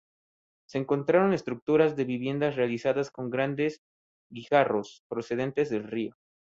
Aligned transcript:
Se 0.67 0.79
encontraron 0.79 1.31
estructuras 1.31 1.95
de 1.95 2.05
viviendas 2.05 2.55
realizadas 2.55 3.11
con 3.11 3.29
grandes 3.29 3.81
guijarros 4.31 5.03
procedentes 5.07 5.69
del 5.69 5.83
río. 5.83 6.15